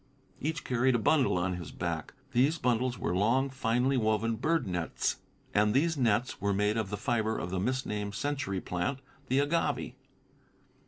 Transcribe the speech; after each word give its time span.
Each 0.41 0.63
carried 0.63 0.95
a 0.95 0.97
bundle 0.97 1.37
on 1.37 1.57
his 1.57 1.71
back. 1.71 2.15
These 2.31 2.57
bundles 2.57 2.97
were 2.97 3.15
long, 3.15 3.51
finely 3.51 3.97
woven 3.97 4.35
bird 4.35 4.65
nets, 4.65 5.17
and 5.53 5.75
these 5.75 5.95
nets 5.95 6.41
were 6.41 6.55
made 6.55 6.75
of 6.75 6.89
the 6.89 6.97
fiber 6.97 7.37
of 7.37 7.51
the 7.51 7.59
misnamed 7.59 8.15
century 8.15 8.59
plant, 8.61 8.97
the 9.27 9.37
agave. 9.37 9.93